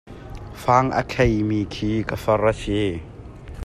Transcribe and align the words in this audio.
Fang 0.63 0.89
a 0.99 1.03
kheimi 1.13 1.61
khi 1.73 1.91
ka 2.09 2.15
far 2.23 2.41
a 2.51 2.53
si. 2.61 2.81